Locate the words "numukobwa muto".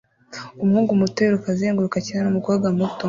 2.25-2.97